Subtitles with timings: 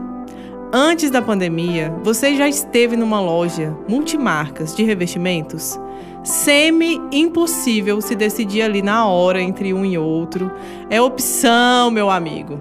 [0.70, 5.80] Antes da pandemia, você já esteve numa loja multimarcas de revestimentos?
[6.22, 10.50] Semi-impossível se decidir ali na hora entre um e outro.
[10.90, 12.60] É opção, meu amigo.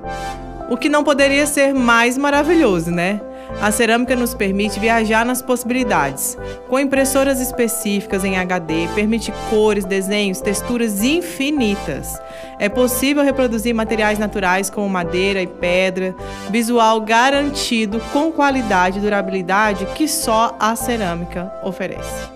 [0.70, 3.20] O que não poderia ser mais maravilhoso, né?
[3.62, 6.38] A cerâmica nos permite viajar nas possibilidades.
[6.68, 12.20] Com impressoras específicas em HD, permite cores, desenhos, texturas infinitas.
[12.60, 16.16] É possível reproduzir materiais naturais como madeira e pedra,
[16.50, 22.30] visual garantido com qualidade e durabilidade que só a cerâmica oferece.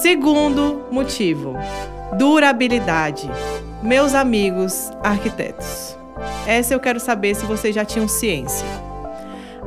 [0.00, 1.54] Segundo motivo:
[2.16, 3.30] durabilidade.
[3.82, 5.96] Meus amigos arquitetos,
[6.46, 8.85] essa eu quero saber se vocês já tinham ciência.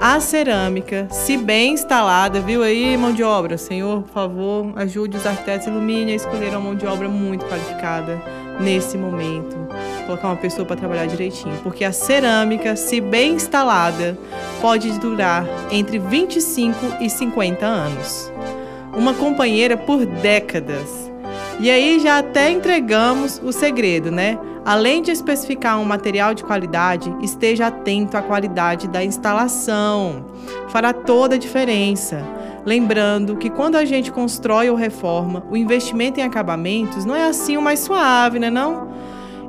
[0.02, 3.58] A cerâmica, se bem instalada, viu aí, mão de obra?
[3.58, 8.18] Senhor, por favor, ajude os arquitetos, ilumine a escolher uma mão de obra muito qualificada
[8.62, 9.58] nesse momento.
[10.06, 11.58] Colocar uma pessoa para trabalhar direitinho.
[11.64, 14.18] Porque a cerâmica, se bem instalada,
[14.62, 18.32] pode durar entre 25 e 50 anos.
[18.96, 21.12] Uma companheira por décadas.
[21.60, 24.40] E aí já até entregamos o segredo, né?
[24.66, 30.26] Além de especificar um material de qualidade, esteja atento à qualidade da instalação.
[30.70, 32.24] Fará toda a diferença.
[32.66, 37.58] Lembrando que quando a gente constrói ou reforma, o investimento em acabamentos não é assim
[37.58, 38.90] o mais suave, né não?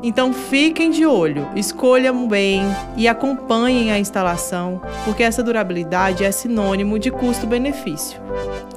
[0.03, 2.62] Então fiquem de olho, escolham bem
[2.97, 8.19] e acompanhem a instalação, porque essa durabilidade é sinônimo de custo-benefício.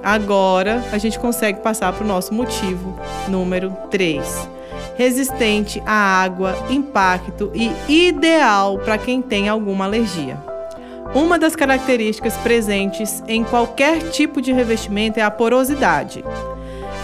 [0.04, 2.94] Agora a gente consegue passar para o nosso motivo
[3.30, 4.63] número 3
[4.96, 10.38] resistente à água, impacto e ideal para quem tem alguma alergia.
[11.14, 16.24] Uma das características presentes em qualquer tipo de revestimento é a porosidade.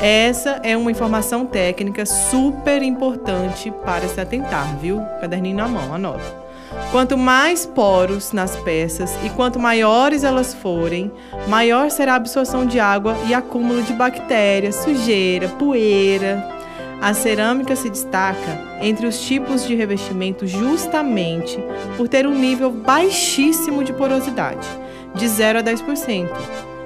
[0.01, 5.01] Essa é uma informação técnica super importante para se atentar, viu?
[5.19, 6.49] Caderninho na mão, anota.
[6.91, 11.11] Quanto mais poros nas peças e quanto maiores elas forem,
[11.47, 16.58] maior será a absorção de água e acúmulo de bactérias, sujeira, poeira,
[17.01, 21.57] a cerâmica se destaca entre os tipos de revestimento justamente
[21.95, 24.67] por ter um nível baixíssimo de porosidade,
[25.15, 26.29] de 0 a 10%.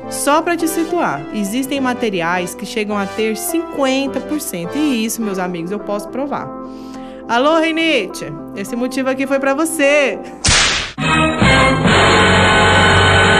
[0.10, 5.72] Só para te situar, existem materiais que chegam a ter 50%, e isso, meus amigos,
[5.72, 6.48] eu posso provar.
[7.28, 8.26] Alô, Renite,
[8.56, 10.20] esse motivo aqui foi para você.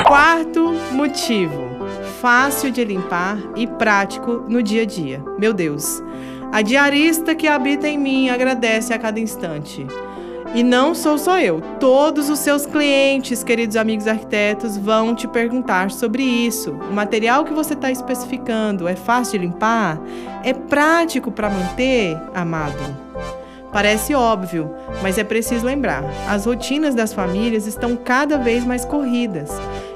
[0.06, 1.70] Quarto motivo:
[2.22, 5.24] fácil de limpar e prático no dia a dia.
[5.38, 6.02] Meu Deus,
[6.54, 9.88] a diarista que habita em mim agradece a cada instante.
[10.54, 11.60] E não sou só eu.
[11.80, 16.70] Todos os seus clientes, queridos amigos arquitetos, vão te perguntar sobre isso.
[16.92, 20.00] O material que você está especificando é fácil de limpar?
[20.44, 22.78] É prático para manter, amado?
[23.72, 29.50] Parece óbvio, mas é preciso lembrar: as rotinas das famílias estão cada vez mais corridas.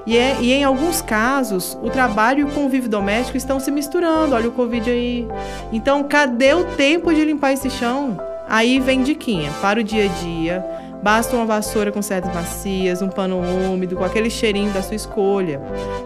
[0.07, 4.33] E, é, e em alguns casos, o trabalho e o convívio doméstico estão se misturando.
[4.33, 5.27] Olha o Covid aí.
[5.71, 8.18] Então, cadê o tempo de limpar esse chão?
[8.50, 10.65] Aí vem diquinha para o dia a dia
[11.01, 15.62] Basta uma vassoura com cerdas macias, um pano úmido, com aquele cheirinho da sua escolha.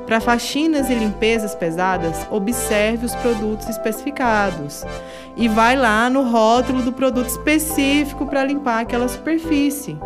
[0.05, 4.83] Para faxinas e limpezas pesadas, observe os produtos especificados
[5.37, 9.97] e vai lá no rótulo do produto específico para limpar aquela superfície.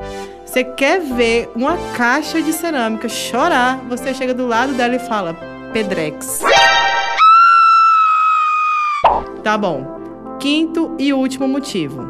[0.56, 5.36] Você quer ver uma caixa de cerâmica chorar, você chega do lado dela e fala:
[5.74, 6.40] Pedrex.
[9.44, 10.38] Tá bom.
[10.40, 12.10] Quinto e último motivo.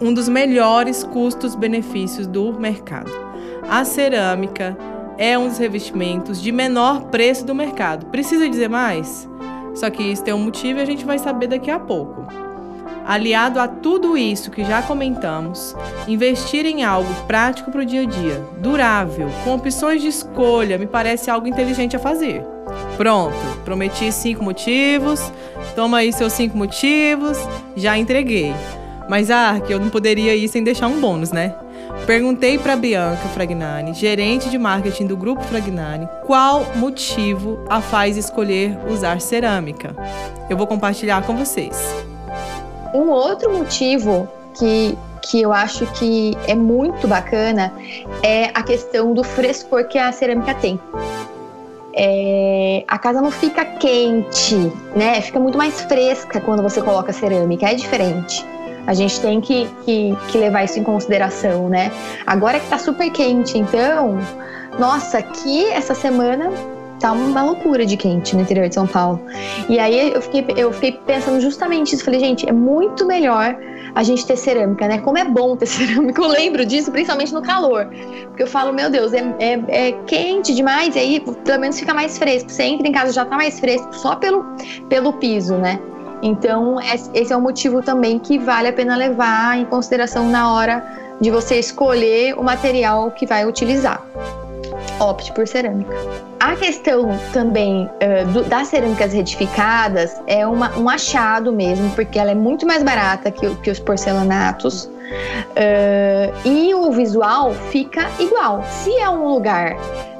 [0.00, 3.10] Um dos melhores custos-benefícios do mercado.
[3.68, 4.78] A cerâmica
[5.18, 8.06] é um dos revestimentos de menor preço do mercado.
[8.06, 9.28] Precisa dizer mais?
[9.74, 12.37] Só que isso tem um motivo e a gente vai saber daqui a pouco.
[13.08, 15.74] Aliado a tudo isso que já comentamos,
[16.06, 20.86] investir em algo prático para o dia a dia, durável, com opções de escolha, me
[20.86, 22.44] parece algo inteligente a fazer.
[22.98, 23.34] Pronto,
[23.64, 25.32] prometi cinco motivos,
[25.74, 27.38] toma aí seus cinco motivos,
[27.74, 28.54] já entreguei.
[29.08, 31.54] Mas, ah, que eu não poderia ir sem deixar um bônus, né?
[32.04, 38.76] Perguntei para Bianca Fragnani, gerente de marketing do Grupo Fragnani, qual motivo a faz escolher
[38.86, 39.96] usar cerâmica.
[40.50, 42.06] Eu vou compartilhar com vocês.
[42.94, 47.72] Um outro motivo que, que eu acho que é muito bacana
[48.22, 50.80] é a questão do frescor que a cerâmica tem.
[51.94, 54.54] É, a casa não fica quente,
[54.94, 55.20] né?
[55.20, 58.46] Fica muito mais fresca quando você coloca cerâmica, é diferente.
[58.86, 61.92] A gente tem que, que, que levar isso em consideração, né?
[62.26, 64.16] Agora que tá super quente, então,
[64.78, 66.50] nossa, aqui essa semana
[66.98, 69.20] tá uma loucura de quente no interior de São Paulo.
[69.68, 72.04] E aí eu fiquei, eu fiquei pensando justamente isso.
[72.04, 73.56] Falei, gente, é muito melhor
[73.94, 74.98] a gente ter cerâmica, né?
[74.98, 76.20] Como é bom ter cerâmica.
[76.20, 77.88] Eu lembro disso, principalmente no calor.
[78.28, 81.94] Porque eu falo, meu Deus, é, é, é quente demais, e aí pelo menos fica
[81.94, 82.50] mais fresco.
[82.50, 84.44] Você entra em casa já tá mais fresco só pelo,
[84.88, 85.80] pelo piso, né?
[86.22, 86.78] Então,
[87.14, 90.84] esse é um motivo também que vale a pena levar em consideração na hora
[91.20, 94.04] de você escolher o material que vai utilizar.
[95.00, 95.92] Opte por cerâmica.
[96.40, 102.30] A questão também uh, do, das cerâmicas retificadas é uma, um achado mesmo, porque ela
[102.30, 104.84] é muito mais barata que, que os porcelanatos.
[104.84, 108.62] Uh, e o visual fica igual.
[108.64, 109.76] Se é um lugar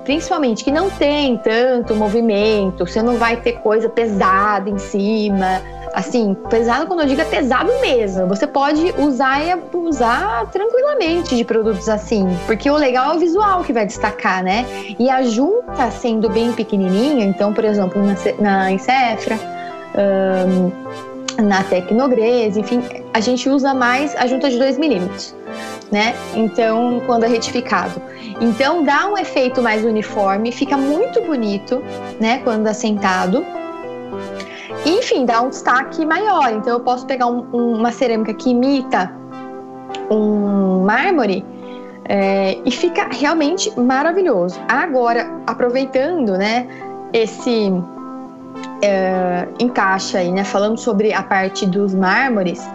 [0.08, 5.60] principalmente que não tem tanto movimento, você não vai ter coisa pesada em cima,
[5.98, 8.28] assim, pesado quando eu digo é pesado mesmo.
[8.28, 13.64] Você pode usar e abusar tranquilamente de produtos assim, porque o legal é o visual
[13.64, 14.64] que vai destacar, né?
[14.96, 19.36] E a junta sendo bem pequenininha, então, por exemplo, na, na Encefra,
[20.46, 22.80] um, na Tecnogres, enfim,
[23.12, 25.34] a gente usa mais a junta de 2 milímetros,
[25.90, 26.14] né?
[26.36, 28.00] Então, quando é retificado.
[28.40, 31.82] Então, dá um efeito mais uniforme, fica muito bonito,
[32.20, 32.40] né?
[32.44, 33.44] Quando assentado.
[33.44, 33.57] É
[34.86, 36.52] enfim, dá um destaque maior.
[36.52, 39.12] Então eu posso pegar um, um, uma cerâmica que imita
[40.10, 41.44] um mármore
[42.04, 44.58] é, e fica realmente maravilhoso.
[44.68, 46.66] Agora, aproveitando, né,
[47.12, 47.72] esse
[48.82, 52.66] é, encaixe aí, né, falando sobre a parte dos mármores,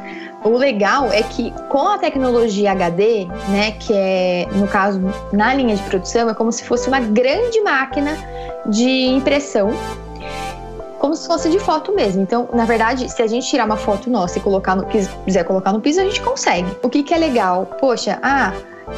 [0.44, 5.02] o legal é que com a tecnologia HD, né, que é no caso
[5.32, 8.12] na linha de produção, é como se fosse uma grande máquina
[8.68, 9.72] de impressão
[11.04, 12.22] como se fosse de foto mesmo.
[12.22, 15.74] Então, na verdade, se a gente tirar uma foto nossa e colocar no, quiser colocar
[15.74, 16.66] no piso, a gente consegue.
[16.82, 17.66] O que, que é legal?
[17.78, 18.54] Poxa, ah,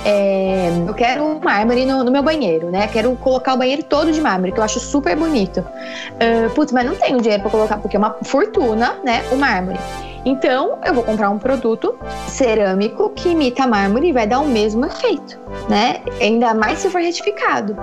[0.05, 2.87] é, eu quero um mármore no, no, meu banheiro, né?
[2.89, 5.61] Quero colocar o banheiro todo de mármore, que eu acho super bonito.
[5.61, 9.25] Uh, putz, mas não tenho dinheiro para colocar, porque é uma fortuna, né?
[9.31, 9.79] O mármore.
[10.23, 11.95] Então, eu vou comprar um produto
[12.27, 16.01] cerâmico que imita mármore e vai dar o mesmo efeito, né?
[16.21, 17.75] Ainda mais se for retificado.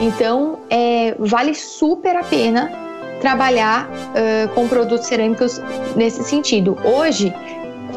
[0.00, 2.88] Então, é, vale super a pena
[3.20, 5.60] trabalhar uh, com produtos cerâmicos
[5.94, 6.76] nesse sentido.
[6.84, 7.32] Hoje,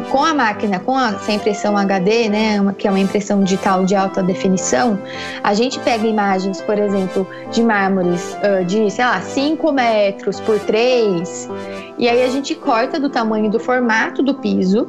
[0.09, 3.95] com a máquina, com a, essa impressão HD, né, que é uma impressão digital de
[3.95, 4.99] alta definição,
[5.43, 10.59] a gente pega imagens, por exemplo, de mármores uh, de, sei lá, 5 metros por
[10.59, 11.49] 3,
[11.97, 14.87] e aí a gente corta do tamanho do formato do piso,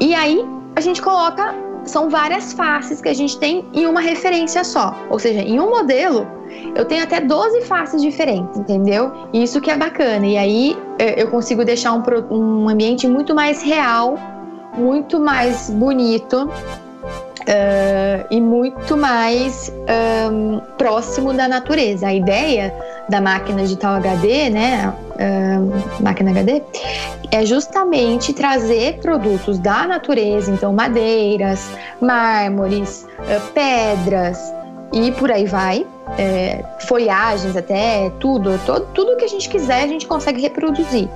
[0.00, 0.44] e aí
[0.76, 5.18] a gente coloca, são várias faces que a gente tem em uma referência só, ou
[5.18, 6.41] seja, em um modelo
[6.74, 9.12] eu tenho até 12 faces diferentes, entendeu?
[9.32, 10.26] Isso que é bacana.
[10.26, 14.18] E aí é, eu consigo deixar um, um ambiente muito mais real,
[14.76, 16.50] muito mais bonito.
[17.42, 19.72] Uh, e muito mais
[20.30, 22.06] um, próximo da natureza.
[22.06, 22.72] A ideia
[23.08, 26.62] da máquina digital HD, né, uh, máquina HD,
[27.32, 31.68] é justamente trazer produtos da natureza, então madeiras,
[32.00, 34.38] mármores, uh, pedras
[34.92, 35.86] e por aí vai,
[36.18, 41.08] é, folhagens até, tudo, todo, tudo que a gente quiser a gente consegue reproduzir.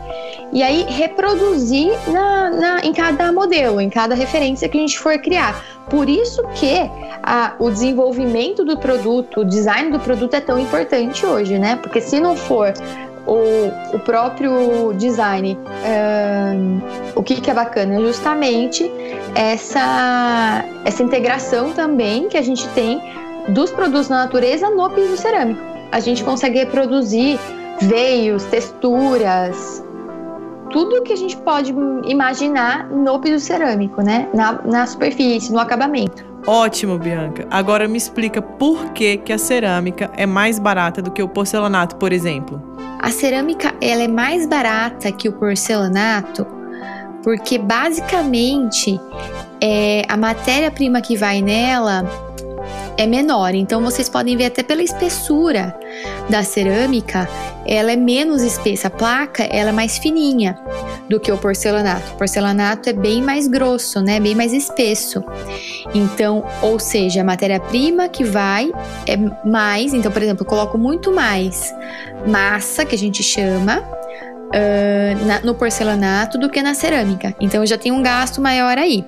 [0.53, 5.19] E aí reproduzir na, na, em cada modelo, em cada referência que a gente for
[5.19, 5.63] criar.
[5.91, 6.91] Por isso que
[7.23, 11.77] a, o desenvolvimento do produto, o design do produto é tão importante hoje, né?
[11.77, 12.73] Porque se não for
[13.27, 15.59] o, o próprio design.
[17.15, 18.01] O que, que é bacana?
[18.01, 18.91] Justamente
[19.35, 23.03] essa, essa integração também que a gente tem
[23.49, 25.61] dos produtos da natureza no piso cerâmico.
[25.93, 27.39] A gente consegue reproduzir
[27.81, 29.85] veios, texturas,
[30.71, 31.75] tudo que a gente pode
[32.07, 34.29] imaginar no piso cerâmico, né?
[34.35, 36.25] Na, na superfície, no acabamento.
[36.47, 37.47] Ótimo, Bianca.
[37.51, 41.97] Agora me explica por que, que a cerâmica é mais barata do que o porcelanato,
[41.97, 42.63] por exemplo.
[43.01, 46.47] A cerâmica ela é mais barata que o porcelanato
[47.27, 49.01] porque basicamente
[49.61, 52.05] é, a matéria-prima que vai nela
[52.97, 53.55] é menor.
[53.55, 55.79] Então vocês podem ver até pela espessura
[56.29, 57.29] da cerâmica,
[57.67, 58.89] ela é menos espessa.
[58.89, 60.59] A placa ela é mais fininha
[61.09, 62.13] do que o porcelanato.
[62.13, 64.19] O porcelanato é bem mais grosso, né?
[64.21, 65.23] Bem mais espesso.
[65.95, 68.73] Então, ou seja, a matéria-prima que vai
[69.07, 69.95] é mais.
[69.95, 71.75] Então, por exemplo, eu coloco muito mais
[72.27, 77.35] massa, que a gente chama, uh, na, no porcelanato do que na cerâmica.
[77.41, 79.05] Então, já tenho um gasto maior aí.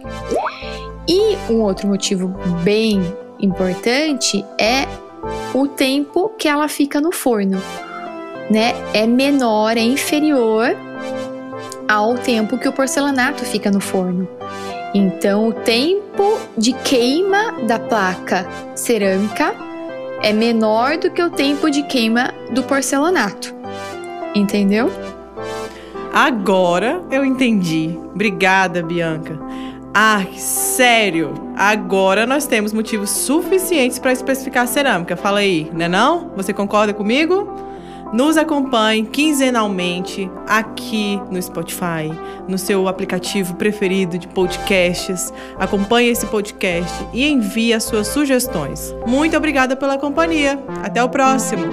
[1.09, 2.29] E um outro motivo
[2.63, 3.03] bem
[3.41, 4.87] importante é
[5.55, 7.61] o tempo que ela fica no forno,
[8.51, 8.73] né?
[8.93, 10.77] É menor, é inferior
[11.89, 14.29] ao tempo que o porcelanato fica no forno.
[14.95, 19.55] Então, o tempo de queima da placa cerâmica
[20.23, 23.55] é menor do que o tempo de queima do porcelanato.
[24.35, 24.91] Entendeu?
[26.13, 27.99] Agora eu entendi.
[28.13, 29.39] Obrigada, Bianca.
[30.01, 31.35] Ah, sério?
[31.57, 35.17] Agora nós temos motivos suficientes para especificar cerâmica.
[35.17, 36.31] Fala aí, né não?
[36.37, 37.53] Você concorda comigo?
[38.13, 42.13] Nos acompanhe quinzenalmente aqui no Spotify,
[42.47, 45.33] no seu aplicativo preferido de podcasts.
[45.59, 48.95] Acompanhe esse podcast e envie as suas sugestões.
[49.05, 50.63] Muito obrigada pela companhia.
[50.81, 51.65] Até o próximo.